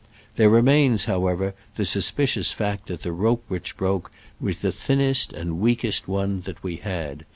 There 0.35 0.49
remains, 0.49 1.05
however, 1.05 1.53
the 1.75 1.85
suspicious 1.85 2.51
fact 2.51 2.87
that 2.87 3.03
the 3.03 3.11
rope 3.11 3.43
which 3.49 3.77
broke 3.77 4.09
was 4.39 4.57
the 4.57 4.71
thinnest 4.71 5.31
and 5.31 5.59
weakest 5.59 6.07
one 6.07 6.41
that 6.45 6.63
we 6.63 6.77
had. 6.77 7.23